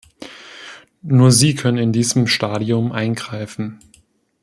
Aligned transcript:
Nur 1.03 1.31
sie 1.31 1.53
können 1.53 1.77
in 1.77 1.91
diesem 1.93 2.25
Stadium 2.25 2.91
eingreifen. 2.91 3.77